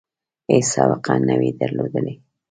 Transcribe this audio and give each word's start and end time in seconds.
هیڅ 0.51 0.65
سابقه 0.75 1.13
نه 1.27 1.35
وي 1.39 1.49
درلودلې. 1.59 2.15